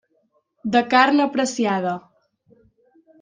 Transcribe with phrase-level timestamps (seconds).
[0.75, 1.93] De carn apreciada.